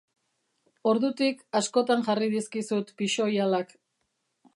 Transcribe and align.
Ordutik, 0.91 1.43
askotan 1.59 2.01
jarri 2.07 2.31
dizkizut 2.31 2.91
pixoihalak. 3.03 3.77